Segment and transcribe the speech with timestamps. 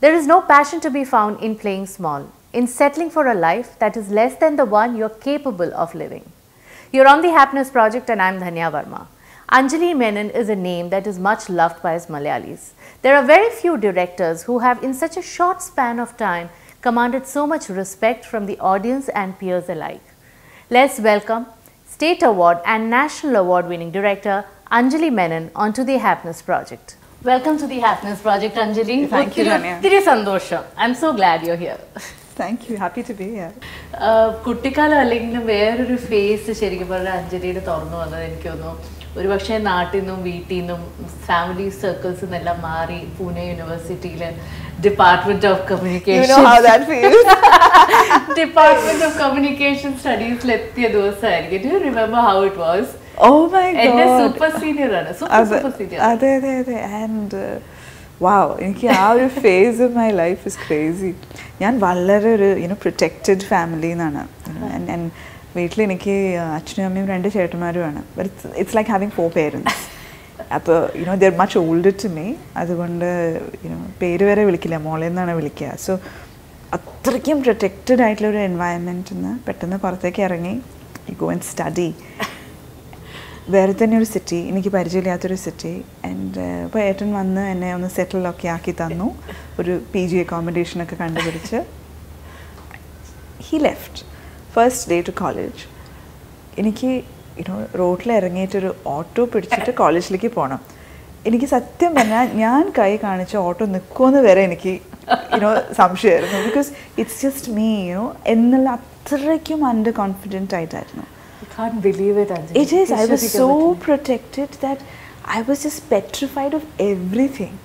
[0.00, 3.78] There is no passion to be found in playing small, in settling for a life
[3.80, 6.32] that is less than the one you're capable of living.
[6.90, 9.08] You're on the Happiness Project, and I'm Dhanya Verma.
[9.52, 12.70] Anjali Menon is a name that is much loved by us Malayalis.
[13.02, 16.48] There are very few directors who have, in such a short span of time,
[16.80, 20.14] commanded so much respect from the audience and peers alike.
[20.70, 21.44] Let's welcome
[21.84, 26.96] State Award and National Award winning director Anjali Menon onto the Happiness Project.
[27.20, 30.62] Welcome to the happiness project Anjali Thank you, ഒത്തിരി- സന്തോഷം.
[30.78, 31.78] I am so glad you here
[32.38, 33.50] thank you happy to be here
[34.46, 38.72] കുട്ടിക്കാലം അല്ലെങ്കിലും വേറൊരു face ശരിക്കും പറഞ്ഞാൽ അഞ്ജലിയുടെ തുറന്നു വന്നത് എനിക്ക് തോന്നുന്നു.
[39.16, 40.80] ഒരുപക്ഷെ നാട്ടിൽ നിന്നും വീട്ടിൽ നിന്നും
[41.26, 44.22] ഫാമിലി സർക്കിൾസ് നിന്നെല്ലാം മാറി പൂനെ യൂണിവേഴ്സിറ്റിയിൽ
[44.84, 47.20] department of You communication know how that feels.
[48.38, 52.90] Department of communication സ്റ്റഡീസിൽ എത്തിയ ദിവസമായിരിക്കും remember how it was
[53.28, 54.36] oh my God
[55.40, 55.58] അതെ
[56.10, 56.76] അതെ അതെ അതെ.
[57.00, 57.40] ആൻഡ്
[58.26, 61.10] വാവ് എനിക്ക് ആ ഒരു phase of my life is crazy
[61.62, 64.22] ഞാൻ വളരെ ഒരു യുനോ പ്രൊട്ടക്റ്റഡ് ഫാമിലി എന്നാണ്.
[64.90, 65.00] ഞാൻ
[65.58, 66.14] വീട്ടിൽ എനിക്ക്
[66.56, 68.00] അച്ഛനും അമ്മയും രണ്ട് ചേട്ടന്മാരുമാണ്
[68.62, 69.76] it's like having four parents
[70.56, 72.26] അപ്പോൾ you know they're much old to me
[72.62, 73.08] അതുകൊണ്ട്
[73.64, 74.78] യുനോ പേര് വരെ വിളിക്കില്ല.
[74.88, 75.70] മോളെ എന്നാണ് വിളിക്കുക.
[75.86, 75.92] സോ
[76.76, 80.54] അത്രയ്ക്കും പ്രൊട്ടക്റ്റഡ് ആയിട്ടുള്ള ഒരു എൻവയൺമെന്റിൽ നിന്ന് പെട്ടെന്ന് പുറത്തേക്ക് ഇറങ്ങി
[81.10, 81.88] യു ഗോ ആൻഡ് സ്റ്റഡി
[83.54, 85.72] വേറെ തന്നെ ഒരു സിറ്റി എനിക്ക് പരിചയമില്ലാത്തൊരു സിറ്റി
[86.08, 89.06] ആൻഡ് ഇപ്പോൾ ഏട്ടൻ വന്ന് എന്നെ ഒന്ന് സെറ്റിലൊക്കെ ആക്കി തന്നു.
[89.60, 91.58] ഒരു പി ജി അക്കോമഡേഷനൊക്കെ കണ്ടുപിടിച്ച്.
[93.46, 94.02] He left
[94.54, 95.62] first day to college
[96.62, 96.90] എനിക്ക്
[97.40, 100.60] യുനോ റോഡിൽ ഇറങ്ങിയിട്ടൊരു ഓട്ടോ പിടിച്ചിട്ട് കോളേജിലേക്ക് പോകണം
[101.28, 104.74] എനിക്ക് സത്യം പറഞ്ഞാൽ ഞാൻ കൈ കാണിച്ച ഓട്ടോ നിൽക്കുമെന്ന് വരെ എനിക്ക്
[105.36, 105.50] you know
[105.80, 106.40] സംശയമായിരുന്നു.
[106.48, 106.70] Because
[107.00, 108.04] it's just me you know
[108.34, 111.06] എന്നുള്ള അത്രയ്ക്കും അണ്ടർ കോൺഫിഡന്റ് ആയിട്ടായിരുന്നു.
[111.82, 112.56] Believe it, Anjali.
[112.56, 112.90] It is.
[112.92, 114.80] I was so protected that
[115.28, 117.58] I was just petrified of everything.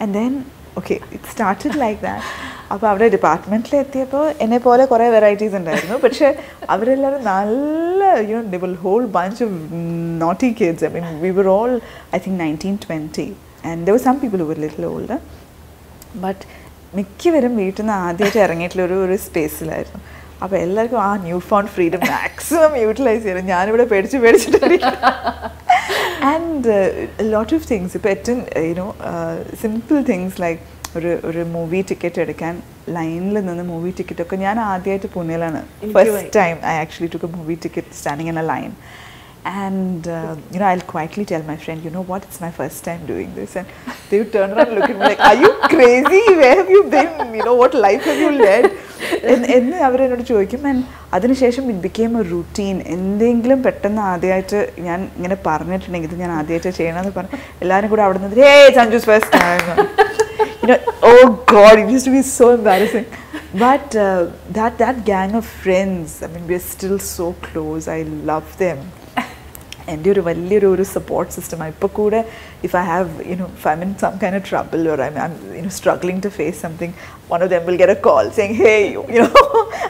[0.00, 0.32] And then,
[0.76, 2.24] okay, it started like that.
[2.72, 6.28] അപ്പോൾ അവിടെ ഡിപ്പാർട്ട്മെന്റിൽ എത്തിയപ്പോൾ എന്നെ പോലെ കുറേ വെറൈറ്റീസ് ഉണ്ടായിരുന്നു പക്ഷേ
[6.70, 9.58] അവരെല്ലാവരും നല്ല you know will whole bunch of
[10.22, 11.80] naughty kids I mean we were all
[12.14, 13.26] I think nineteen twenty
[13.70, 15.18] and there some people were little old
[16.24, 16.42] but
[16.96, 20.00] മിക്കവരും വീട്ടിൽ നിന്ന് ആദ്യമായിട്ട് ഇറങ്ങിയിട്ടുള്ള ഒരു ഒരു സ്പേസിലായിരുന്നു
[20.44, 23.46] അപ്പോൾ എല്ലാവർക്കും ആ new found freedom maximum utilise ചെയ്യണം.
[23.54, 24.78] ഞാനിവിടെ പേടിച്ച് പേടിച്ചിട്ട്
[26.32, 26.74] ആൻഡ്
[27.32, 28.86] ലോട്ട് ഓഫ് തിങ്സ് ഇപ്പോൾ ഏറ്റവും യുനോ
[29.62, 30.62] സിമ്പിൾ തിങ്സ് ലൈക്ക്
[30.98, 32.54] ഒരു ഒരു മൂവി ടിക്കറ്റ് എടുക്കാൻ
[32.96, 35.60] ലൈനിൽ നിന്ന് മൂവി ടിക്കറ്റ് ഒക്കെ ഞാൻ ആദ്യമായിട്ട് പൂനെയിലാണ്.
[35.94, 38.70] First time I actually took movie ticket standing in a line
[39.44, 42.84] And uh, you know, I'll quietly tell my friend, you know what, it's my first
[42.84, 43.56] time doing this.
[43.56, 43.66] And
[44.08, 46.22] they would turn around and look at me like, Are you crazy?
[46.36, 47.34] Where have you been?
[47.34, 48.70] You know, what life have you led?
[49.56, 50.82] എന്ന് അവരെന്നോട് ചോദിക്കും and
[51.16, 57.12] അതിനുശേഷം it became A routine എന്തെങ്കിലും പെട്ടെന്ന് ആദ്യമായിട്ട് ഞാൻ ഇങ്ങനെ പറഞ്ഞിട്ടുണ്ടെങ്കിൽ ഇത് ഞാൻ ആദ്യമായിട്ട് ചെയ്യണമെന്ന്
[57.18, 59.40] പറഞ്ഞു എല്ലാവരും കൂടെ അവിടെ നിന്ന് hey Sanju's first
[60.62, 63.06] you know, oh God, it used to be so embarrassing.
[63.62, 67.88] But uh, that that gang of friends, I mean, we're still so close.
[67.88, 68.78] I love them.
[69.88, 72.20] എന്റെ ഒരു വലിയൊരു ഒരു സപ്പോർട്ട് സിസ്റ്റം ഇപ്പോൾ കൂടെ
[72.64, 75.68] if I have you know if I mean some kind of trouble or I I'm you know
[75.70, 76.94] struggling to face something
[77.32, 79.28] one of them will get a call saying hey you know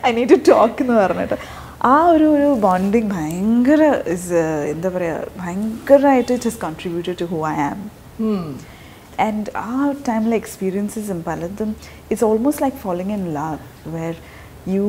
[0.05, 1.39] I need to talk എന്ന് പറഞ്ഞിട്ട്.
[1.85, 7.57] ആ ഒരു ഒരു bonding ഭയങ്കര is എന്താ പറയുക ഭയങ്കരമായിട്ട് it has contributed to who I
[7.61, 7.81] am
[9.21, 9.73] and ആ
[10.09, 11.71] ടൈമിലെ എക്സ്പീരിയൻസസും പലതും
[12.11, 13.59] it's almost like falling in love
[13.97, 14.15] where
[14.69, 14.87] you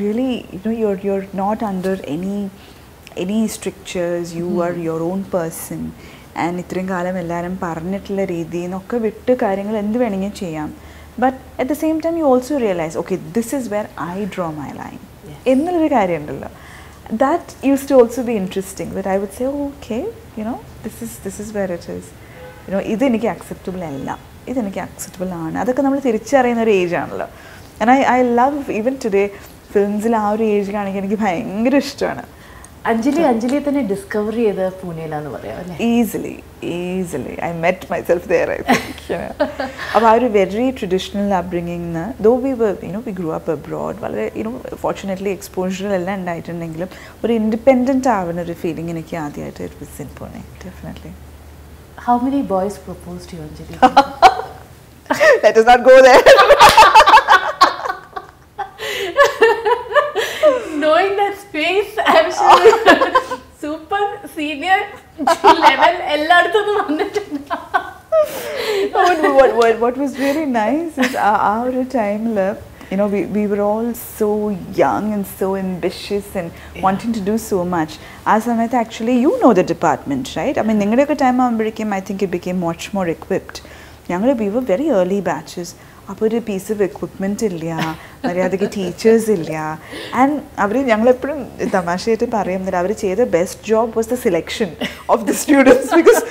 [0.00, 2.36] really you know you're you're not under any
[3.18, 5.92] any structures you are your own person
[6.36, 10.74] and ഇത്രയും കാലം എല്ലാവരും പറഞ്ഞിട്ടുള്ള രീതിയിൽ നിന്നൊക്കെ വിട്ട് കാര്യങ്ങൾ എന്ത് വേണമെങ്കിലും ചെയ്യാം.
[11.18, 14.70] But at the same time you also realise okay this is where I draw my
[14.72, 14.98] line
[15.46, 16.48] എന്നുള്ളൊരു കാര്യമുണ്ടല്ലോ.
[17.12, 21.24] That used to also be interesting that I would say okay you know this is
[21.24, 22.10] this is where it is
[22.68, 24.18] you know ഇതെനിക്ക് acceptable അല്ല.
[24.48, 25.58] ഇതെനിക്ക് acceptable ആണ്.
[25.58, 27.28] അതൊക്കെ നമ്മൾ തിരിച്ചറിയുന്ന ഒരു age ആണല്ലോ.
[27.80, 29.30] And I I love even today
[29.72, 32.39] ഫിലിംസിൽ ആ ഒരു ഏജ് കാണിക്കാൻ എനിക്ക് ഭയങ്കര ഇഷ്ടമാണ്.
[32.84, 35.56] അഞ്ജലി അഞ്ജലിയെ തന്നെ ഡിസ്കവർ ചെയ്ത് പൂനെയിലാന്ന് പറയാം
[35.88, 36.32] easily
[36.68, 38.68] easily I met myself self
[39.90, 42.52] അപ്പോൾ ആ ഒരു very traditional upbringing though we
[42.84, 46.90] you know we grew up abroad വളരെ യുനോ ഫോർച്ചുനേറ്റ്ലി എക്സ്പോഷറിലെല്ലാം ഉണ്ടായിട്ടുണ്ടെങ്കിലും
[47.24, 51.12] ഒരു ഇൻഡിപെൻഡന്റ് ആവുന്ന ഒരു ഫീലിംഗ് എനിക്ക് ആദ്യമായിട്ട് it was in Pune definitely
[52.06, 53.76] how many boys propose to Anjali?
[55.44, 56.22] That is not go there.
[64.54, 67.38] Super level എല്ലായിടത്തും വന്നിട്ടുണ്ട്
[68.94, 72.24] what, what, what, what was really nice is our, our time
[72.90, 74.28] you know, we, we were all so
[74.74, 76.50] young and so ambitious and
[76.84, 77.98] wanting to do so much.
[78.26, 80.56] As Samantha, actually, you know the department, right?
[80.60, 83.60] I mean, നിങ്ങളുടെയൊക്കെ time ആകുമ്പോഴേക്കും I think it became much more equipped.
[84.10, 85.70] ഞങ്ങൾ we were very early batches.
[86.10, 87.66] അപ്പോൾ ഒരു piece of equipment ഇല്ല
[88.24, 89.52] മര്യാദയ്ക്ക് teachers ഇല്ല.
[90.20, 91.40] And അവർ ഞങ്ങളെപ്പോഴും
[91.76, 94.70] തമാശയായിട്ട് പറയുന്നില്ല അവർ ചെയ്ത best job was the selection
[95.14, 96.22] of the students because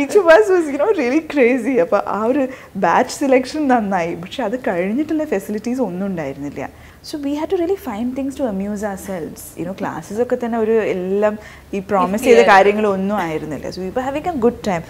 [0.00, 2.44] each was was you know really crazy അപ്പോൾ ആ ഒരു
[2.84, 4.14] ബാച്ച് സെലക്ഷൻ നന്നായി.
[4.22, 6.68] പക്ഷെ അത് കഴിഞ്ഞിട്ടുള്ള ഫെസിലിറ്റീസ് ഒന്നും ഉണ്ടായിരുന്നില്ല.
[7.10, 10.76] So we have to really find things to amuse ourselves you know classes ഒക്കെ തന്നെ ഒരു
[10.94, 11.34] എല്ലാം
[11.76, 13.70] ഈ പ്രോമിസ് ചെയ്ത കാര്യങ്ങളൊന്നും ആയിരുന്നില്ല.
[13.76, 14.82] സോ ഇപ്പോൾ ഹാവിങ് എ ഗുഡ് ടൈം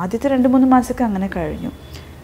[0.00, 1.72] ആദ്യത്തെ രണ്ട് മൂന്ന് മാസമൊക്കെ അങ്ങനെ കഴിഞ്ഞു.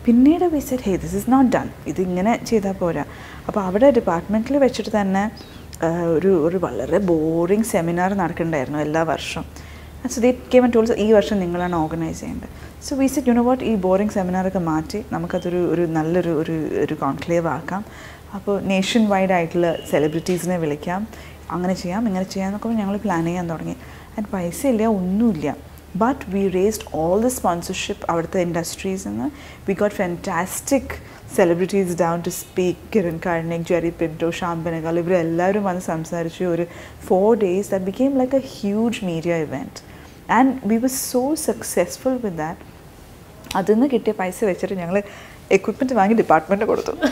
[0.06, 3.05] പിന്നീട് we said hey this is not done ഇതിങ്ങനെ ചെയ്താൽ പോരാ.
[3.49, 5.25] അപ്പോൾ അവിടെ ഡിപ്പാർട്ട്മെന്റിൽ വെച്ചിട്ട് തന്നെ
[6.17, 9.47] ഒരു ഒരു വളരെ ബോറിങ് സെമിനാർ നടക്കുന്നുണ്ടായിരുന്നു എല്ലാ വർഷവും.
[10.14, 12.53] സോ ദേ കെ മറ്റ് ടൂൾസ് ഈ വർഷം നിങ്ങളാണ് ഓർഗനൈസ് ചെയ്യേണ്ടത്.
[12.87, 17.49] So we said you know what ഈ ബോറിങ് സെമിനാറൊക്കെ മാറ്റി നമുക്കതൊരു ഒരു നല്ലൊരു ഒരു ഒരു കോൺക്ലേവ്
[17.56, 17.82] ആക്കാം.
[18.37, 21.00] അപ്പോൾ നേഷൻ വൈഡ് ആയിട്ടുള്ള സെലിബ്രിറ്റീസിനെ വിളിക്കാം.
[21.55, 23.76] അങ്ങനെ ചെയ്യാം ഇങ്ങനെ ചെയ്യാം എന്നൊക്കെ ഞങ്ങൾ പ്ലാൻ ചെയ്യാൻ തുടങ്ങി.
[24.17, 25.49] ആൻഡ് പൈസ ഇല്ല ഒന്നുമില്ല.
[25.98, 29.28] But we raised all the sponsorship അവിടുത്തെ ഇൻഡസ്ട്രീസിൽ നിന്ന്
[29.69, 30.94] we got fantastic
[31.37, 36.44] celebrities down to speak Kiran Karnik Jerry Pinto Shyam Benegal ഇവരെല്ലാവരും വന്ന് സംസാരിച്ച്.
[36.44, 36.64] ഒരു
[37.08, 39.81] four days the became like a huge media event
[40.31, 42.62] and we was so successful with that
[43.56, 44.96] അതിൽ നിന്ന് കിട്ടിയ പൈസ വെച്ചിട്ട് ഞങ്ങൾ
[45.50, 46.93] എക്വിപ്മെന്റ് വാങ്ങി ഡിപ്പാർട്ട്മെന്റ് കൊടുത്തു.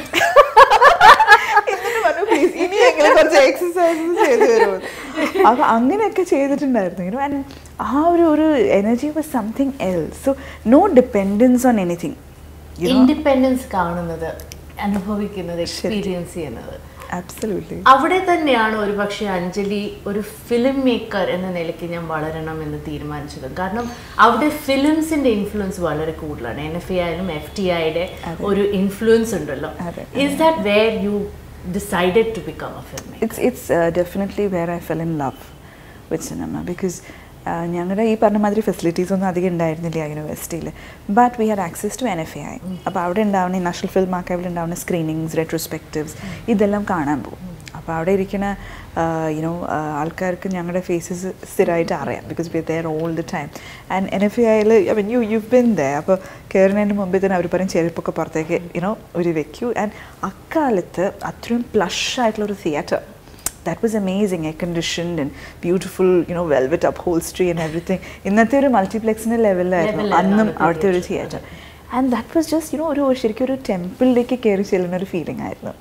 [1.72, 4.76] എന്നിട്ട് പറഞ്ഞു പ്ലീസ് ഇനിയെങ്കിലും കുറച്ച് എക്സസൈസസ് ചെയ്ത് തരുമോ
[5.48, 7.04] അപ്പോൾ അങ്ങനെയൊക്കെ ചെയ്തിട്ടുണ്ടായിരുന്നു.
[7.08, 7.40] യുനോ ആൻഡ്
[7.80, 8.46] ആ ഒരു ഒരു
[8.80, 10.32] energy was something else so
[10.66, 12.18] no dependence on anything
[12.94, 14.30] independence കാണുന്നത്
[14.80, 16.74] അനുഭവിക്കുന്നത് എക്സ്പീരിയൻസ് ചെയ്യുന്നത്.
[17.12, 23.48] അബ്സല്യൂട്ട്ലി അവിടെ തന്നെയാണ് ഒരു പക്ഷേ അഞ്ജലി ഒരു ഫിലിം മേക്കർ എന്ന നിലയ്ക്ക് ഞാൻ വളരണം എന്ന് തീരുമാനിച്ചത്.
[23.58, 26.60] കാരണം അവിടെ ഫിലിംസിന്റെ ഇൻഫ്ലുവൻസ് വളരെ കൂടുതലാണ്.
[26.60, 28.04] എൻ എഫ് എ ആയാലും എഫ് ടി ഐയുടെ
[28.40, 29.70] ഒരു ഇൻഫ്ലുവൻസ് ഉണ്ടല്ലോ.
[30.24, 31.14] Is that where you
[31.72, 33.22] decided become a filmmaker?
[33.24, 35.38] It's, it's uh, definitely where I fell in love
[36.10, 36.96] with cinema because
[37.72, 40.68] ഞങ്ങളുടെ ഈ പറഞ്ഞ മാതിരി ഫെസിലിറ്റീസ് ഒന്നും അധികം ഉണ്ടായിരുന്നില്ല യൂണിവേഴ്സിറ്റിയിൽ
[41.18, 42.54] but we had access to N F A I
[42.86, 46.16] അപ്പോൾ അവിടെ ഉണ്ടാവുന്ന നാഷണൽ ഫിലിം ആർക്കൈവിൽ ഉണ്ടാവുന്ന സ്ക്രീനിങ്സ് റെട്രോസ്പെക്റ്റീവ്സ്
[46.52, 47.53] ഇതെല്ലാം കാണാൻ പോകും.
[47.84, 48.48] അപ്പോൾ അവിടെ ഇരിക്കുന്ന
[49.38, 49.50] യുനോ
[50.00, 52.22] ആൾക്കാർക്ക് ഞങ്ങളുടെ ഫേസസ് സ്ഥിരമായിട്ട് അറിയാം.
[52.30, 53.48] Because we there all the time
[53.94, 56.16] and N F ഐയിൽ I mean you you been the അപ്പോൾ
[56.52, 59.66] കയറുന്നതിന് മുമ്പേ തന്നെ അവർ പറയും ചെരുപ്പൊക്കെ പുറത്തേക്ക് യുനോ ഒരു വെക്കൂ.
[59.82, 59.92] ആൻഡ്
[60.30, 63.00] അക്കാലത്ത് അത്രയും പ്ലഷ് ആയിട്ടുള്ള ഒരു theatre
[63.66, 64.42] that was amazing.
[64.48, 65.30] Air conditioned and
[65.62, 68.00] beautiful you know velvet upholstery and everything.
[68.28, 71.40] ഇന്നത്തെ ഒരു മൾട്ടിപ്ലെക്സിന്റെ ലെവലിലായിരുന്നു അന്നും അവിടുത്തെ ഒരു theatre
[71.98, 75.72] and that was just you know ഒരു ശരിക്കും ഒരു ടെമ്പിളിലേക്ക് കയറി ചെല്ലുന്ന ഒരു ഫീലിംഗ് ആയിരുന്നു.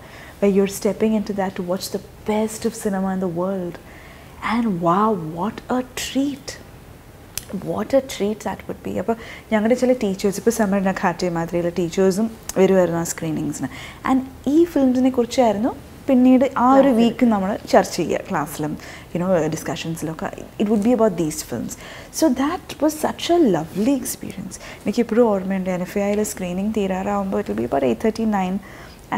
[0.44, 3.76] Why you're stepping into that to watch the best of cinema in the world.
[4.54, 5.10] And wow,
[5.40, 6.48] what a treat!
[7.66, 9.16] What a treat that would be അപ്പോൾ
[9.52, 12.28] ഞങ്ങളുടെ ചില ടീച്ചേഴ്സ് ഇപ്പോൾ സമരണ ഘാറ്റെ മാതിരിയുള്ള ടീച്ചേഴ്സും
[12.60, 13.70] വരുമായിരുന്നു ആ സ്ക്രീനിങ്സിന്
[14.10, 14.24] ആൻഡ്
[14.54, 15.72] ഈ ഫിലിംസിനെ കുറിച്ചായിരുന്നു
[16.08, 18.74] പിന്നീട് ആ ഒരു വീക്ക് നമ്മൾ ചർച്ച ചെയ്യുക ക്ലാസ്സിലും
[19.14, 20.30] you know ഡിസ്കഷൻസിലൊക്കെ
[20.60, 21.78] it would be about these films
[22.20, 25.70] so that was such a lovely experience എനിക്ക് എനിക്കിപ്പോഴും ഓർമ്മയുണ്ട്.
[25.76, 28.56] എൻ എഫ് ഐയിലെ screening തീരാറാകുമ്പോൾ it be about eight thirty nine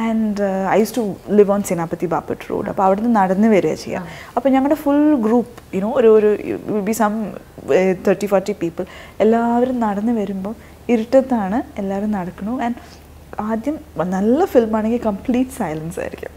[0.04, 1.04] and I used to
[1.38, 4.02] live on Senapati Bapat road അപ്പോൾ അവിടെ നിന്ന് നടന്ന് വരിക ചെയ്യുക
[4.38, 6.32] അപ്പോൾ ഞങ്ങളുടെ ഫുൾ ഗ്രൂപ്പ് യുനോ ഒരു ഒരു
[6.88, 7.14] be some
[8.06, 8.86] thirty forty people
[9.26, 10.56] എല്ലാവരും നടന്ന് വരുമ്പോൾ
[10.94, 12.56] ഇരുട്ടത്താണ് എല്ലാവരും നടക്കണു.
[12.66, 12.82] ആൻഡ്
[13.50, 13.78] ആദ്യം
[14.18, 16.34] നല്ല ഫിലിമാണെങ്കിൽ കംപ്ലീറ്റ് സൈലൻസ് ആയിരിക്കും.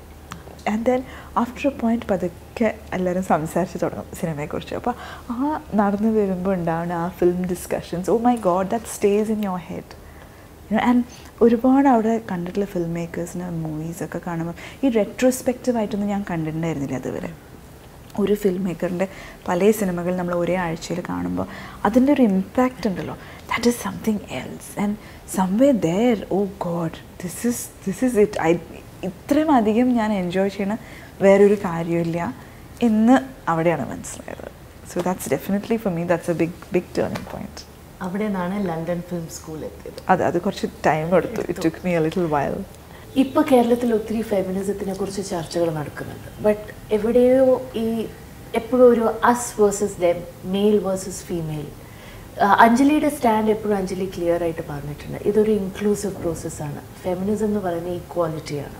[0.73, 1.00] And then
[1.43, 4.75] after a point പതുക്കെ എല്ലാവരും സംസാരിച്ച് തുടങ്ങും സിനിമയെക്കുറിച്ച്.
[4.81, 4.95] അപ്പോൾ
[5.33, 9.95] ആ നടന്നു വരുമ്പോൾ ഉണ്ടാവുന്ന ആ film discussions oh my God that stays in your head
[10.75, 11.05] and
[11.43, 17.31] ഒരുപാട് അവിടെ കണ്ടിട്ടുള്ള ഫിലിം മേക്കേഴ്സിന് മൂവീസൊക്കെ കാണുമ്പോൾ ഈ റെട്രോസ്പെക്റ്റീവായിട്ടൊന്നും ഞാൻ കണ്ടിട്ടുണ്ടായിരുന്നില്ല അതുവരെ
[18.19, 19.09] ഒരു ഫിലിം മേക്കറിന്റെ
[19.49, 21.47] പല സിനിമകൾ നമ്മൾ ഒരേ ആഴ്ചയിൽ കാണുമ്പോൾ
[21.85, 23.15] അതിന്റെ ഒരു ഇമ്പാക്റ്റ് ഉണ്ടല്ലോ.
[23.49, 24.97] That is something else and
[25.37, 28.55] some way there oh God this is this is it I
[29.05, 30.79] ഇത്രയും അധികം ഞാൻ എൻജോയ് ചെയ്യണ
[31.23, 32.35] വേറൊരു കാര്യമില്ല
[32.83, 33.19] എന്ന്
[33.51, 34.51] അവിടെയാണ് മനസ്സിലായത്.
[34.95, 37.68] So that's definitely for me that's a big big turning point
[38.05, 40.00] അവിടെ നിന്നാണ് ലണ്ടൻ ഫിലിം സ്കൂൾ എത്തിയത്.
[40.12, 41.40] അത് അത് കുറച്ച് ടൈം എടുത്തു.
[41.50, 42.57] It took me a little while
[43.23, 46.28] ഇപ്പോൾ കേരളത്തിൽ ഒത്തിരി ഫെമിനിസത്തിനെ കുറിച്ച് ചർച്ചകൾ നടക്കുന്നുണ്ട്.
[46.47, 47.45] ബട്ട് എവിടെയോ
[47.85, 47.87] ഈ
[48.61, 50.19] എപ്പോഴും ഒരു us versus them
[50.57, 51.69] male versus female
[52.64, 55.19] അഞ്ജലിയുടെ stand എപ്പോഴും അഞ്ജലി ക്ലിയർ ആയിട്ട് പറഞ്ഞിട്ടുണ്ട്.
[55.31, 58.78] ഇതൊരു ഇൻക്ലൂസീവ് പ്രോസസ്സാണ് ഫെമിനിസം എന്ന് പറയുന്നത് ഈക്വാലിറ്റിയാണ്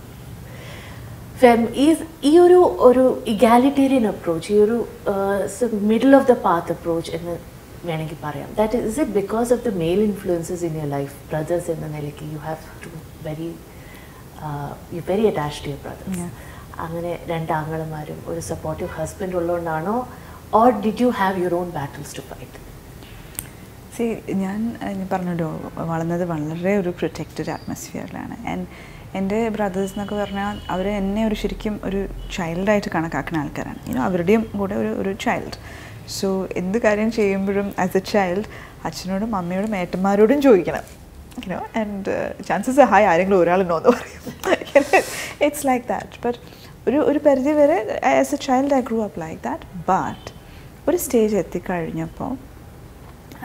[1.41, 1.87] ഫെം ഈ
[2.29, 4.77] ഈ ഒരു ഒരു ഇഗാലിറ്റേറിയൻ അപ്രോച്ച് ഈ ഒരു
[5.91, 7.35] middle of the path approach എന്ന്
[7.87, 8.49] വേണമെങ്കിൽ പറയാം.
[8.59, 12.39] That is it because of the male influences in your life brothers എന്ന നിലയ്ക്ക് you
[12.47, 12.89] have to
[13.27, 13.49] very
[14.95, 16.27] you very attach to your brothers
[16.85, 19.95] അങ്ങനെ രണ്ട് ആങ്ങളമാരും ഒരു supportive husband ഉള്ളതുകൊണ്ടാണോ
[20.59, 22.59] or did you have your own battles to fight
[23.95, 24.05] see
[24.43, 24.59] ഞാൻ
[24.99, 25.49] ഞാൻ പറഞ്ഞല്ലോ
[25.91, 28.65] വളർന്നത് വളരെ ഒരു പ്രൊട്ടക്റ്റഡ് അറ്റ്മോസ്ഫിയറിലാണ് ആൻഡ്
[29.19, 32.01] എന്റെ ബ്രദേഴ്സ് എന്നൊക്കെ പറഞ്ഞാൽ അവർ എന്നെ ഒരു ശരിക്കും ഒരു
[32.35, 33.79] ചൈൽഡായിട്ട് കണക്കാക്കുന്ന ആൾക്കാരാണ്.
[33.91, 35.57] ഇനോ അവരുടെയും കൂടെ ഒരു ഒരു ചൈൽഡ്
[36.17, 36.27] സോ
[36.61, 38.47] എന്ത് കാര്യം ചെയ്യുമ്പോഴും ആസ് എ ചൈൽഡ്
[38.87, 40.85] അച്ഛനോടും അമ്മയോടും ഏട്ടന്മാരോടും ചോദിക്കണം.
[41.47, 42.13] You ആൻഡ്
[42.47, 44.33] ചാൻസസ് ഹായ് ആരെങ്കിലും ഒരാളുണ്ടോ എന്ന് പറയും.
[45.45, 46.39] ഇറ്റ്സ് ലൈക്ക് ദാറ്റ് ബട്ട്
[46.87, 47.77] ഒരു ഒരു പരിധി വരെ
[48.21, 50.27] as a child I grew up like that but
[50.89, 52.31] ഒരു stage എത്തിക്കഴിഞ്ഞപ്പോൾ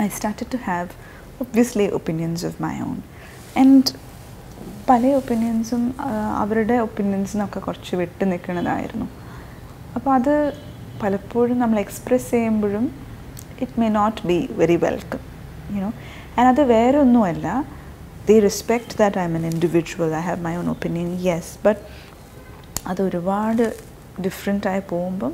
[0.04, 0.88] I started to have
[1.44, 2.96] obviously opinions of my own
[3.62, 3.90] and
[4.90, 5.82] പല ഒപ്പീനിയൻസും
[6.42, 9.06] അവരുടെ ഒപ്പീനിയൻസിനൊക്കെ കുറച്ച് വിട്ട് നിൽക്കുന്നതായിരുന്നു.
[9.96, 10.34] അപ്പോൾ അത്
[11.02, 12.84] പലപ്പോഴും നമ്മൾ എക്സ്പ്രസ് ചെയ്യുമ്പോഴും
[13.60, 15.22] it may not be very welcome
[15.76, 15.90] you know
[16.38, 17.46] and അത് വേറെ ഒന്നുമല്ല
[18.28, 21.80] they respect that I am an individual I have my own opinion yes but
[22.86, 23.64] അത് ഒരുപാട്
[24.20, 25.32] ഡിഫറെന്റ് ആയി പോകുമ്പം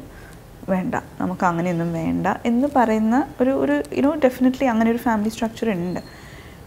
[0.69, 0.95] വേണ്ട.
[1.21, 6.01] നമുക്ക് അങ്ങനെയൊന്നും വേണ്ട എന്ന് പറയുന്ന ഒരു ഒരു യുനോ ഡെഫിനറ്റ്ലി അങ്ങനെ ഒരു ഫാമിലി സ്ട്രക്ചർ ഉണ്ട്.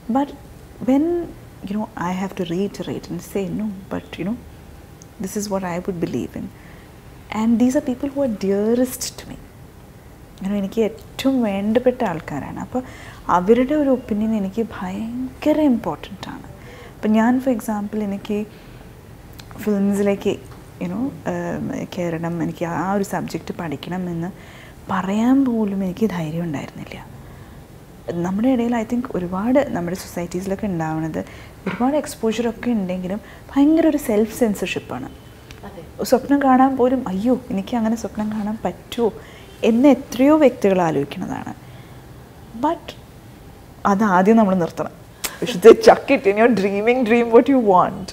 [0.09, 0.31] But
[0.89, 1.05] when
[1.69, 4.33] you know I have to reiterate and say no but you know
[5.21, 6.47] this is what I would believe in
[7.41, 9.37] and these are people who are dearest to me
[10.37, 12.59] അങ്ങനെ എനിക്ക് ഏറ്റവും വേണ്ടപ്പെട്ട ആൾക്കാരാണ്.
[12.65, 12.81] അപ്പോൾ
[13.37, 16.47] അവരുടെ ഒരു opinion എനിക്ക് ഭയങ്കര ഇമ്പോർട്ടന്റ് ആണ്.
[16.95, 18.37] അപ്പം ഞാൻ ഫോർ എക്സാമ്പിൾ എനിക്ക്
[19.63, 20.33] ഫിലിംസിലേക്ക്
[20.83, 20.99] യുനോ
[21.95, 24.29] കയറണം എനിക്ക് ആ ഒരു സബ്ജക്റ്റ് പഠിക്കണം എന്ന്
[24.91, 26.95] പറയാൻ പോലും എനിക്ക് ധൈര്യം ഉണ്ടായിരുന്നില്ല.
[28.25, 31.19] നമ്മുടെ ഇടയിൽ ഐ തിങ്ക് ഒരുപാട് നമ്മുടെ സൊസൈറ്റീസിലൊക്കെ ഉണ്ടാവുന്നത്
[31.67, 33.19] ഒരുപാട് എക്സ്പോഷറൊക്കെ ഉണ്ടെങ്കിലും
[33.51, 35.09] ഭയങ്കര ഒരു സെൽഫ് സെൻസർഷിപ്പാണ്
[36.01, 39.13] സ്വപ്നം കാണാൻ പോലും അയ്യോ എനിക്ക് അങ്ങനെ സ്വപ്നം കാണാൻ പറ്റുമോ
[39.63, 41.53] എന്ന് എത്രയോ വ്യക്തികൾ ആലോചിക്കുന്നതാണ്.
[42.55, 42.93] ബട്ട്
[43.85, 45.03] അതാദ്യം നമ്മൾ നിർത്തണം.
[45.85, 48.11] Chuck it in your dreaming dream what you want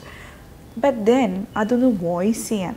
[0.78, 2.76] but then അതൊന്ന് വോയിസ് ചെയ്യാൻ.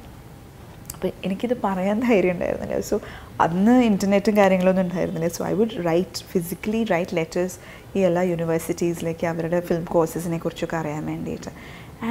[0.94, 2.80] അപ്പോൾ എനിക്കിത് പറയാൻ ധൈര്യം ഉണ്ടായിരുന്നില്ല.
[2.80, 3.02] സോ
[3.42, 5.28] അന്ന് ഇന്റർനെറ്റും കാര്യങ്ങളൊന്നും ഉണ്ടായിരുന്നില്ല.
[5.28, 7.58] So I would write physically write letters
[7.96, 11.50] ഈ എല്ലാ യൂണിവേഴ്സിറ്റീസിലേക്ക് അവരുടെ ഫിലിം കോഴ്സസിനെ കുറിച്ചൊക്കെ അറിയാൻ വേണ്ടിയിട്ട്.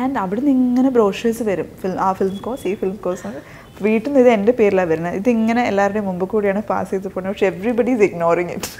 [0.01, 1.69] ആൻഡ് അവിടെ നിന്ന് ഇങ്ങനെ ബ്രോഷേഴ്സ് വരും.
[1.83, 3.33] ഫിലിം ആ ഫിലിം കോഴ്സ് ഈ ഫിലിം കോഴ്സ്
[3.87, 5.15] വീട്ടിൽ നിന്ന് ഇത് എന്റെ പേരിലാണ് വരുന്നത്.
[5.21, 7.33] ഇതിങ്ങനെ എല്ലാവരുടെയും മുമ്പ് കൂടിയാണ് പാസ് ചെയ്ത് പോകുന്നത്.
[7.35, 8.71] പക്ഷേ everybody is ignoring it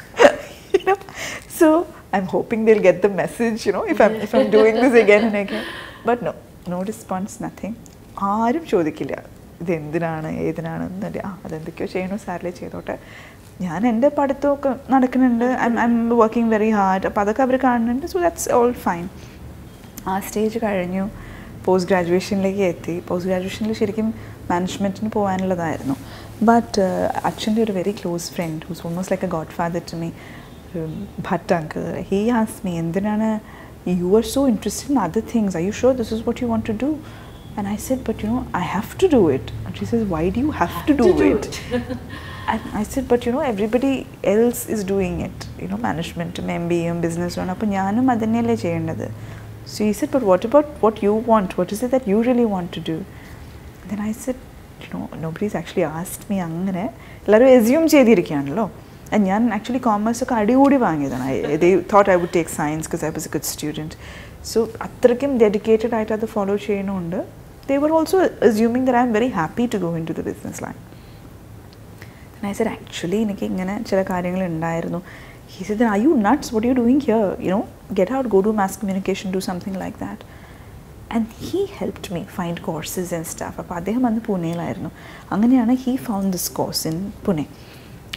[1.61, 1.69] so
[2.23, 5.25] I'm hoping they'll get the message you know if I if I'm doing this again
[5.41, 5.61] and
[6.09, 6.33] but no
[6.73, 7.77] no response nothing
[8.31, 9.15] ആരും ചോദിക്കില്ല.
[9.63, 12.97] ഇത് എന്തിനാണ് ഏതിനാണ് എന്നല്ല ആ അതെന്തൊക്കെയോ ചെയ്യണോ സാറിലെ ചെയ്തോട്ടെ.
[13.65, 15.49] ഞാൻ എന്റെ പഠിത്തമൊക്കെ നടക്കുന്നുണ്ട്.
[15.65, 18.07] I I'm working very hard അപ്പോൾ അതൊക്കെ അവർ കാണുന്നുണ്ട്.
[18.13, 19.05] സോ ദാറ്റ്സ് ഓൾ ഫൈൻ
[20.07, 21.09] ആ സ്റ്റേജ് കഴിഞ്ഞു.
[21.65, 23.03] പോസ്റ്റ് ഗ്രാജുവേഷനിലേക്ക് എത്തി.
[23.09, 24.15] പോസ്റ്റ് ഗ്രാജുവേഷനിൽ ശരിക്കും
[24.51, 25.97] മാനേജ്മെന്റിന് പോകാനുള്ളതായിരുന്നു.
[26.43, 26.81] ബട്ട്
[27.25, 30.11] അച്ഛന്റെ ഒരു very close friend who's almost like a god father to me
[31.31, 33.41] Bhatt uncle he as me എന്തിനാണ്
[33.89, 36.67] you are so interested in other things I you sure this is what you want
[36.67, 36.91] to do
[37.57, 39.53] And I said, but you know, I have to do it.
[39.67, 41.61] And she says, why do you have, to do, it?
[41.73, 45.49] and I said, but you know, everybody else is doing it.
[45.61, 49.11] You know, management, MBA, business, അപ്പോൾ ഞാനും അതന്നെയല്ലേ ചെയ്യേണ്ടത്?
[49.67, 51.57] So he said, but what about what you want?
[51.57, 53.05] What is it that you really want to do?
[53.89, 54.37] Then I said,
[54.81, 56.85] you know, nobody's actually asked me അങ്ങനെ
[57.27, 58.65] എല്ലാവരും assume ചെയ്തിരിക്കുകയാണല്ലോ
[59.29, 63.13] ഞാൻ actually commerce ഒക്കെ അടികൂടി വാങ്ങിയതാണ് I they thought I would take science because I
[63.17, 63.97] was a good student
[64.53, 67.21] so അത്രയ്ക്കും dedicated ആയിട്ട് അത് follow ചെയ്യണമുണ്ട്
[67.67, 68.17] they were also
[68.49, 70.81] assuming that I'm very happy to go into the business line.
[72.37, 75.01] And I said, actually, എനിക്ക് ഇങ്ങനെ ചില കാര്യങ്ങൾ ഉണ്ടായിരുന്നു
[75.55, 76.51] He said, then are you nuts?
[76.53, 77.37] What are you doing here?
[77.92, 80.24] You know, get out, go do mass communication, do something like that.
[81.10, 83.56] And he helped me find courses and stuff.
[83.62, 84.92] അപ്പോൾ അദ്ദേഹം അന്ന് പൂനെയിലായിരുന്നു
[85.36, 87.46] അങ്ങനെയാണ് he found this course in Pune.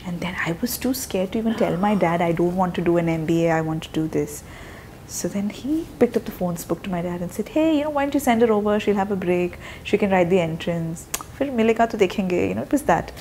[0.08, 2.82] And then I was too scared to even tell my dad, I don't want to
[2.90, 4.42] do an MBA, I want to do this.
[5.06, 7.84] So then he picked up the phone, spoke to my dad, and said, "Hey, you
[7.84, 8.78] know, why don't you send her over?
[8.82, 9.58] She'll have a break.
[9.82, 11.06] She can write the entrance.
[11.38, 12.48] फिर मिलेगा तो देखेंगे.
[12.48, 13.12] You know, it was that.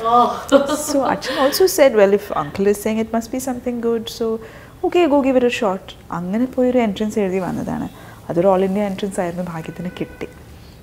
[0.78, 4.40] so Achan also said, well, if uncle is saying it must be something good, so
[4.85, 5.93] okay, go give ഒരു short.
[6.17, 7.87] അങ്ങനെ പോയൊരു entrance എഴുതി വന്നതാണ്.
[8.29, 10.27] അതൊരു ഓൾ ഇന്ത്യ എൻട്രൻസ് ആയിരുന്നു ഭാഗ്യത്തിന് കിട്ടി.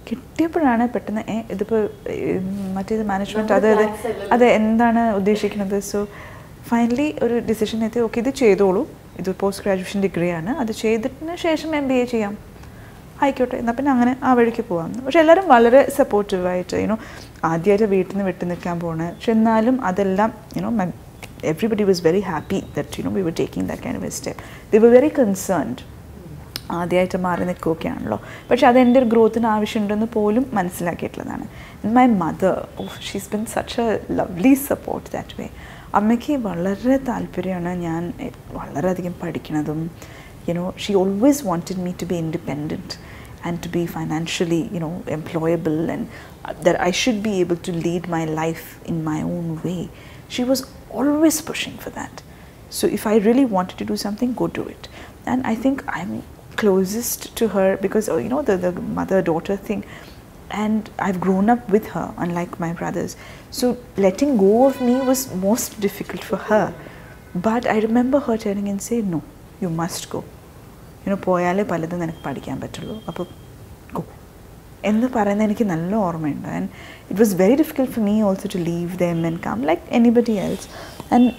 [0.07, 1.81] കിട്ടിയപ്പോഴാണ് പെട്ടെന്ന് ഏ ഇതിപ്പോൾ
[2.77, 3.83] മറ്റേത് മാനേജ്മെന്റ് അത് അത്
[4.35, 5.77] അത് എന്താണ് ഉദ്ദേശിക്കുന്നത്?
[5.89, 5.99] സോ
[6.69, 8.01] ഫൈനലി ഒരു ഡിസിഷൻ എത്തി.
[8.07, 8.83] ഓക്കെ ഇത് ചെയ്തോളൂ.
[9.21, 12.33] ഇത് പോസ്റ്റ് ഗ്രാജുവേഷൻ ഡിഗ്രിയാണ് അത് ചെയ്തിട്ടിന് ശേഷം എം ബി എ ചെയ്യാം.
[13.23, 16.97] ആയിക്കോട്ടെ എന്നാൽ പിന്നെ അങ്ങനെ ആ വഴിക്ക് പോകാം പക്ഷെ എല്ലാവരും വളരെ സപ്പോർട്ടീവായിട്ട് യുനോ
[17.51, 20.71] ആദ്യമായിട്ട് വീട്ടിൽ നിന്ന് വിട്ടു നിൽക്കാൻ പോകണേ പക്ഷെ എന്നാലും അതെല്ലാം you know
[21.49, 24.37] everybody happy that you know we were taking that kind of a step.
[24.71, 25.79] They were very concerned.
[26.79, 28.17] ആദ്യമായിട്ട് മാറി നിൽക്കുകയൊക്കെയാണല്ലോ
[28.49, 31.45] പക്ഷെ അത് എന്റെ ഒരു ഗ്രോത്തിന് ആവശ്യമുണ്ടെന്ന് പോലും മനസ്സിലാക്കിയിട്ടുള്ളതാണ്.
[31.97, 33.87] My mother of she's been such a
[34.19, 35.47] lovely support that way
[35.99, 38.01] അമ്മയ്ക്ക് വളരെ താല്പര്യമാണ് ഞാൻ
[38.57, 39.81] വളരെയധികം പഠിക്കണതും.
[40.49, 42.95] You know she always wanted me to be independent
[43.49, 46.07] and to be financially you know employable and
[46.67, 49.75] that I should be able to lead my life in my own way
[50.36, 50.64] She was
[50.98, 52.22] always pushing for that
[52.70, 54.88] So if I really wanted to do something, go do it.
[55.24, 56.22] And I think I'm
[56.56, 59.84] closest to her because oh, you know the, the mother-daughter thing.
[60.50, 63.16] And I've grown up with her, unlike my brothers.
[63.50, 66.74] So letting go of me was most difficult for her.
[67.34, 69.22] But I remember her turning and saying, No,
[69.60, 70.22] you must go.
[71.00, 73.49] ഇങ്ങനെ പോയാലേ പലതും നിനക്ക് പഠിക്കാൻ പറ്റുള്ളൂ അപ്പോൾ go
[74.83, 76.47] എന്ന് പറയുന്നത് എനിക്ക് നല്ല ഓർമ്മയുണ്ട്.
[76.47, 76.69] And
[77.09, 80.67] it was very difficult for me also to leave them and come like anybody else
[81.13, 81.31] and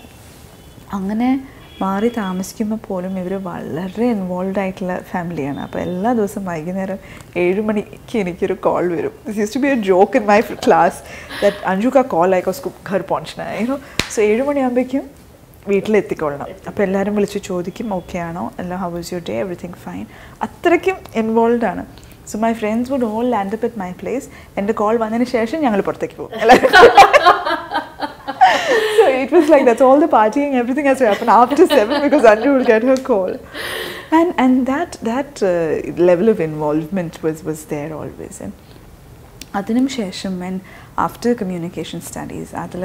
[0.93, 1.49] അങ്ങനെ
[1.83, 6.99] മാറി താമസിക്കുമ്പോൾ പോലും ഇവർ വളരെ ഇൻവോൾവ് ആയിട്ടുള്ള ഫാമിലിയാണ് അപ്പോൾ എല്ലാ ദിവസവും വൈകുന്നേരം
[7.37, 9.13] ഏഴ് മണിക്ക് എനിക്കൊരു കോൾ വരും.
[9.27, 10.99] This is to be a joke in my class
[11.43, 13.81] that Anju കാ കോൾ ആയിക്കോ ഘർ പോണോ
[14.11, 15.23] സോ ഏഴ് മണിയാകുമ്പോഴേക്കും
[15.69, 18.53] വീട്ടിലെത്തിക്കൊള്ളണം അപ്പോൾ എല്ലാവരും വിളിച്ച് ചോദിക്കും ഓക്കെ ആണോ?
[18.59, 20.07] എല്ലാം how is your day everything fine
[20.43, 22.02] അത്രയ്ക്കും ഇൻവോൾവ് ആണ്.
[22.33, 24.27] So my friends would all land up at my place
[24.61, 26.39] എന്റെ കോൾ വന്നതിന് ശേഷം ഞങ്ങൾ പുറത്തേക്ക് പോകും.
[28.97, 32.25] So it was like that's all the partying, everything has to happen after 7 because
[32.33, 33.33] Anju will get her call,
[34.19, 35.73] and and that that uh,
[36.11, 38.37] level of involvement was was there always.
[38.45, 38.53] And
[39.55, 40.55] അതിനും ശേഷം ഞാൻ
[40.99, 42.85] after communication studies അതിൽ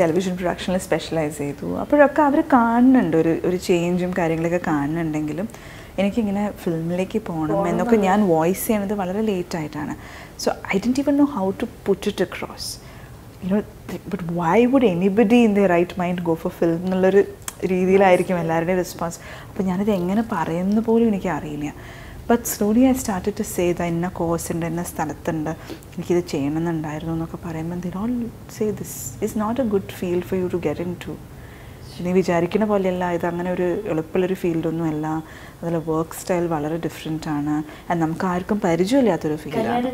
[0.00, 1.68] television പ്രൊഡക്ഷനിൽ specialise ചെയ്തു.
[1.82, 3.16] അപ്പോഴൊക്കെ അവർ കാണുന്നുണ്ട്.
[3.16, 5.48] ഒരു ഒരു ചേഞ്ചും കാര്യങ്ങളൊക്കെ കാണുന്നുണ്ടെങ്കിലും
[5.98, 9.94] എനിക്കിങ്ങനെ ഫിലിമിലേക്ക് പോകണം എന്നൊക്കെ ഞാൻ വോയിസ് ചെയ്യണത് വളരെ ലേറ്റ് ആയിട്ടാണ്.
[10.38, 12.68] So I didn't even know how to put it across
[13.44, 13.62] you know
[14.12, 17.22] but why would anybody in the right mind go for film എന്നുള്ളൊരു
[17.72, 19.18] രീതിയിലായിരിക്കും എല്ലാവരുടെയും റെസ്പോൺസ്
[19.48, 21.68] അപ്പോൾ ഞാനിത് എങ്ങനെ പറയുന്ന പോലും എനിക്ക് അറിയില്ല
[22.30, 25.50] but slowly I start to say the ഇന്ന കോഴ്സ് ഉണ്ട് ഇന്ന സ്ഥലത്തുണ്ട്.
[25.94, 28.12] എനിക്കിത് ചെയ്യണമെന്നുണ്ടായിരുന്നു എന്നൊക്കെ പറയുമ്പോൾ then all
[28.56, 31.14] say this is not a good field for you to get into
[32.04, 35.06] നീ വിചാരിക്കുന്ന പോലെയല്ല ഇത് അങ്ങനെ ഒരു എളുപ്പമുള്ളൊരു ഫീൽഡൊന്നും അല്ല
[35.60, 37.54] അതിൽ വർക്ക് സ്റ്റൈൽ വളരെ ഡിഫറെന്റ് ആണ്.
[38.02, 39.90] നമുക്ക് ആർക്കും പരിചയമില്ലാത്തൊരു ഫീൽഡാണ്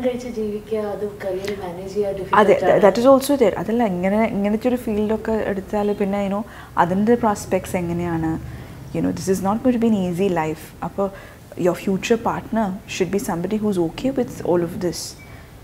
[2.39, 2.51] അത്
[2.85, 6.41] ദാറ്റ് ഇസ് ഓൾസോ ദർ അതല്ല ഇങ്ങനെ ഇങ്ങനത്തെ ഒരു ഫീൽഡൊക്കെ എടുത്താൽ പിന്നെ യുനോ
[6.83, 8.31] അതിന്റെ പ്രോസ്പെക്ട്സ് എങ്ങനെയാണ്?
[8.95, 11.07] You know this is not good been easy life അപ്പോൾ
[11.65, 15.05] your future partner should be somebody who's okay with all of this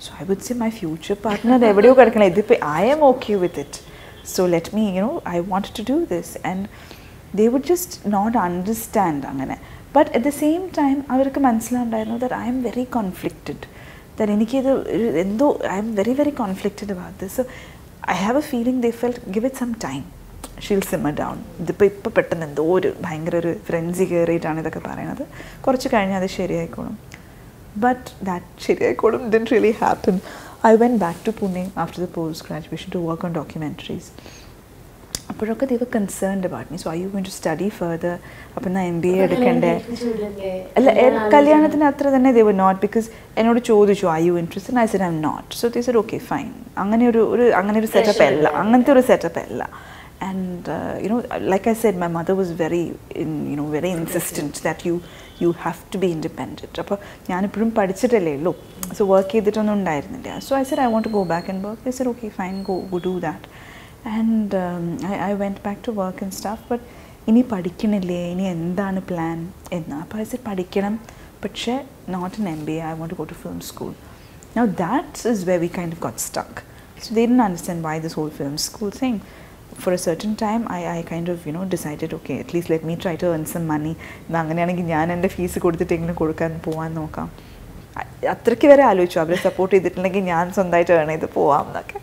[0.05, 2.27] so I would see my future partner എവിടെയോ കിടക്കണം.
[2.33, 2.57] ഇതിപ്പോൾ
[2.95, 3.81] I'm okay with it
[4.33, 6.65] so let me you know I want to do this and
[7.35, 9.55] they would just not understand അങ്ങനെ.
[9.95, 13.63] But at the same time അവർക്ക് മനസ്സിലാണ്ടായിരുന്നു that I'm very conflicted
[14.19, 14.69] that എനിക്കിത്
[15.19, 17.43] എന്തോ I'm very very conflicted about this so
[18.09, 20.01] I have a feeling they felt give it some time
[20.61, 25.23] she'll simmer down ഇതിപ്പോൾ ഇപ്പോൾ പെട്ടെന്ന് എന്തോ ഒരു ഭയങ്കര ഒരു ഫ്രൻസി കയറിയിട്ടാണ് ഇതൊക്കെ പറയണത്
[25.61, 26.95] കുറച്ച് കഴിഞ്ഞാൽ അത് ശരിയായിക്കോളും.
[27.77, 30.17] ബട്ട് ദാറ്റ് ശരിയായിക്കോളും didn't really happen
[30.65, 34.09] I went back to Pune after the post graduation to work on documentaries
[35.29, 38.13] അപ്പോഴൊക്കെ they were concerned about me so I you going to study further
[38.55, 39.71] അപ്പം ഞാൻ എം ബി എ എടുക്കണ്ടേ?
[40.77, 40.89] അല്ല
[41.33, 45.49] കല്യാണത്തിന് അത്ര തന്നെ ദൈവ not because എന്നോട് ചോദിച്ചു I you interested I said I'm not
[45.57, 46.47] so they said okay fine
[46.77, 48.47] അങ്ങനെ ഒരു ഒരു അങ്ങനെ ഒരു സെറ്റപ്പ് അല്ല.
[48.61, 49.61] അങ്ങനത്തെ ഒരു സെറ്റപ്പ് അല്ല.
[50.21, 50.73] And
[51.03, 51.17] you know
[51.51, 52.83] like I said my mother was very
[53.49, 54.95] you know very insistent that you
[55.43, 56.97] you have to be independent അപ്പോൾ
[57.31, 58.53] ഞാനിപ്പോഴും പഠിച്ചിട്ടല്ലേ ഉള്ളൂ.
[58.97, 60.37] സോ വർക്ക് ചെയ്തിട്ടൊന്നും ഉണ്ടായിരുന്നില്ല.
[60.47, 62.77] So I said I want to go back and work I said okay fine go
[62.93, 63.45] go do that
[64.17, 64.63] and
[65.11, 66.83] I I went back to work and stuff but
[67.31, 68.21] ഇനി പഠിക്കണില്ലേ?
[68.33, 69.37] ഇനി എന്താണ് പ്ലാൻ
[69.77, 69.95] എന്ന്.
[70.05, 70.95] അപ്പോൾ I said പഠിക്കണം.
[71.45, 71.75] പക്ഷേ
[72.17, 73.93] not an M B A I want go to film school
[74.57, 76.59] Now that's is we we kind of got stuck
[77.05, 79.15] so they didn't understand why this whole film school thing.
[79.83, 82.83] For a certain time, I, I kind of, you know, decided, okay, at least let
[82.89, 83.91] me try to earn some money.
[84.27, 87.27] എന്നാ അങ്ങനെയാണെങ്കിൽ ഞാൻ എന്റെ fees കൊടുത്തിട്ടെങ്കിലും കൊടുക്കാൻ പോകാൻ നോക്കാം.
[88.29, 89.19] അത്രയ്ക്ക് വരെ ആലോചിച്ചു.
[89.19, 91.99] അവരെ സപ്പോർട്ട് ചെയ്തിട്ടുണ്ടെങ്കിൽ ഞാൻ സ്വന്തമായിട്ട് ഏൺ ചെയ്ത് പോവാം എന്നൊക്കെ.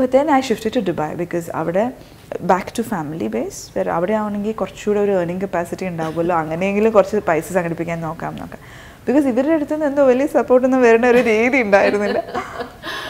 [0.00, 1.92] But then I shift to Dubai because അവിടെ
[2.40, 6.36] ബാക്ക് ടു ഫാമിലി ബേസ് വേറെ അവിടെ ആവണമെങ്കിൽ കുറച്ചുകൂടെ ഒരു ഏർണിംഗ് കപ്പാസിറ്റി ഉണ്ടാവുമല്ലോ.
[6.36, 8.60] അങ്ങനെയെങ്കിലും കുറച്ച് പൈസ സംഘടിപ്പിക്കാൻ നോക്കാം എന്നൊക്കെ.
[9.06, 12.22] ബിക്കോസ് ഇവരുടെ അടുത്ത് നിന്ന് എന്തോ വലിയ സപ്പോർട്ടൊന്നും വരേണ്ട ഒരു രീതി ഉണ്ടായിരുന്നില്ല.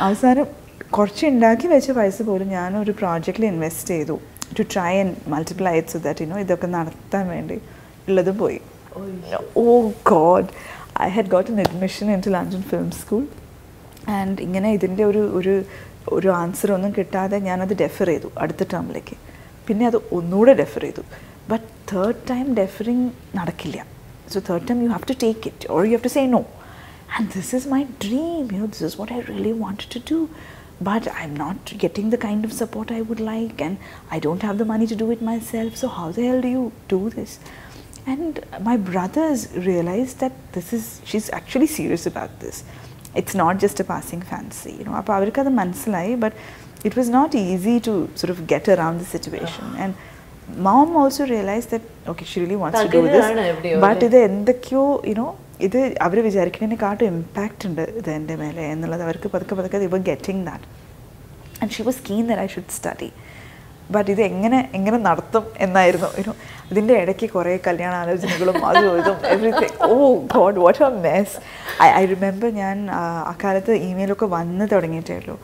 [0.00, 0.59] അവസാനം
[0.96, 4.16] കുറച്ച് ഉണ്ടാക്കി വെച്ച പൈസ പോലും ഞാനൊരു പ്രോജക്റ്റിൽ ഇൻവെസ്റ്റ് ചെയ്തു.
[4.56, 7.56] To try and multiply it so that you know ഇതൊക്കെ നടത്താൻ വേണ്ടി
[8.08, 8.58] ഉള്ളതും പോയി.
[9.62, 9.64] ഓ
[10.12, 10.48] god
[11.06, 13.22] I had got an admission into London film school
[14.18, 15.54] and ഇങ്ങനെ ഇതിന്റെ ഒരു ഒരു
[16.16, 19.16] ഒരു ആൻസർ ഒന്നും കിട്ടാതെ ഞാനത് ഡെഫർ ചെയ്തു അടുത്ത ടേമിലേക്ക്
[19.66, 21.02] പിന്നെ അത് ഒന്നുകൂടെ ഡെഫർ ചെയ്തു.
[21.50, 23.06] ബട്ട് തേർഡ് ടൈം ഡെഫറിങ്
[23.38, 23.78] നടക്കില്ല.
[24.32, 26.42] So third time you have to take it or you have to say no
[27.16, 30.18] and this is my dream you know this is what I really want to do
[30.80, 33.78] but I'm not getting the kind of support I would like, and
[34.10, 35.76] I don't have the money to do it myself.
[35.76, 37.38] So, how the hell do you do this?
[38.06, 42.64] And my brothers realized that this is, she's actually serious about this.
[43.14, 44.72] It's not just a passing fancy.
[44.72, 46.32] You know, apavarikada mansalai, but
[46.82, 49.74] it was not easy to sort of get around the situation.
[49.76, 49.94] And
[50.56, 53.80] mom also realized that, okay, she really wants to do this.
[53.80, 59.02] But, then the cure, you know, ഇത് അവർ വിചാരിക്കുന്നതിനെക്കാട്ടും impact ഉണ്ട് ഇത് എന്റെ മേലെ എന്നുള്ളത്
[59.06, 60.68] അവർക്ക് പതുക്കെ പതുക്കെ ഇവർ getting that
[61.62, 63.10] and she was keen that I should study
[63.94, 66.08] but ഇത് എങ്ങനെ എങ്ങനെ നടത്തും എന്നായിരുന്നു.
[66.20, 66.32] ഒരു
[66.70, 69.96] ഇതിന്റെ ഇടയ്ക്ക് കുറേ കല്യാണ ആലോചനകളും അതും ഇതും everything oh
[70.34, 71.34] god what a mess
[71.86, 72.76] I I remember ഞാൻ
[73.32, 75.36] അക്കാലത്ത് ഇമെയിലൊക്കെ വന്ന് തുടങ്ങിയിട്ടേ ഉള്ളൂ.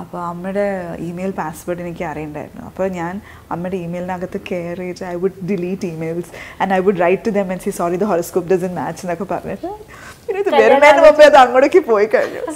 [0.00, 0.66] അപ്പോൾ അമ്മയുടെ
[1.08, 2.62] ഇമെയിൽ പാസ്വേഡ് എനിക്ക് അറിയണ്ടായിരുന്നു.
[2.70, 3.20] അപ്പോൾ ഞാൻ
[3.54, 7.60] അമ്മയുടെ ഇമെയിലിനകത്ത് കെയർ ചെയ്ത് I would delete emails and I would write to them and
[7.60, 9.70] see sorry the horoscope doesn't match എന്നൊക്കെ പറഞ്ഞിട്ട്
[10.26, 12.40] പിന്നെ ഇത് വരുന്നതിന് മുമ്പേ അത് അങ്ങോട്ടേക്ക് പോയി കഴിഞ്ഞു.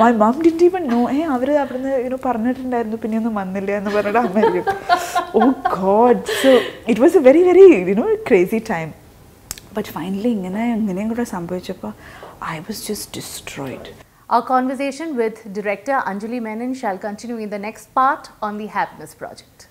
[0.00, 1.02] my mom didn't even know.
[1.14, 2.96] ഏ അവർ അവിടുന്ന് യുനോ പറഞ്ഞിട്ടുണ്ടായിരുന്നു.
[2.96, 4.62] പിന്നെ ഒന്നും വന്നില്ല എന്ന് പറഞ്ഞിട്ട് അമ്മ
[5.34, 6.50] ഓ god so
[6.90, 8.88] it was a very very you know crazy time
[9.76, 11.92] but finally ഇങ്ങനെ ഇങ്ങനെയും കൂടെ സംഭവിച്ചപ്പോൾ
[12.42, 13.90] I was just destroyed.
[14.28, 19.14] Our conversation with director Anjali Menon shall continue in the next part on the Happiness
[19.14, 19.68] Project.